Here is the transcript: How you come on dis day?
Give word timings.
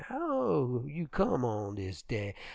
How 0.05 0.81
you 0.87 1.07
come 1.07 1.45
on 1.45 1.75
dis 1.75 2.01
day? 2.01 2.33